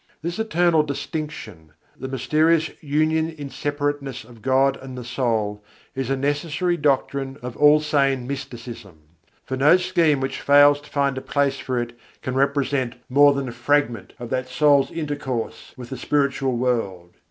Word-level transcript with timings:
This 0.23 0.39
eternal 0.39 0.81
distinction, 0.81 1.73
the 1.95 2.07
mysterious 2.07 2.71
union 2.81 3.29
in 3.29 3.51
separateness 3.51 4.23
of 4.23 4.41
God 4.41 4.75
and 4.77 4.97
the 4.97 5.03
soul, 5.03 5.63
is 5.93 6.09
a 6.09 6.17
necessary 6.17 6.75
doctrine 6.75 7.37
of 7.43 7.55
all 7.55 7.79
sane 7.81 8.25
mysticism; 8.25 8.97
for 9.43 9.55
no 9.55 9.77
scheme 9.77 10.19
which 10.19 10.41
fails 10.41 10.81
to 10.81 10.89
find 10.89 11.19
a 11.19 11.21
place 11.21 11.59
for 11.59 11.77
it 11.79 11.95
can 12.23 12.33
represent 12.33 12.95
more 13.09 13.31
than 13.33 13.47
a 13.47 13.51
fragment 13.51 14.13
of 14.17 14.31
that 14.31 14.47
soul's 14.49 14.89
intercourse 14.89 15.75
with 15.77 15.91
the 15.91 15.97
spiritual 15.97 16.57
world. 16.57 17.11